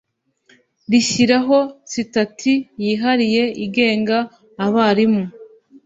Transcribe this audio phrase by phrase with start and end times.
[0.91, 1.59] rishyiraho
[1.91, 2.53] sitati
[2.83, 4.17] yihariye igenga
[4.65, 5.23] abarimu